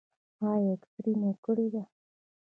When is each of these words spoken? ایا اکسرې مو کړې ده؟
ایا 0.47 0.67
اکسرې 0.73 1.13
مو 1.19 1.31
کړې 1.43 1.67
ده؟ 1.73 1.83